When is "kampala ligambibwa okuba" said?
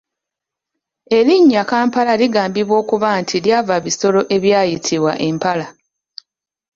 1.71-3.07